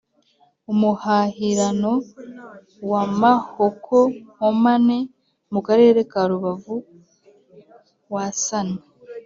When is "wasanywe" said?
8.13-8.83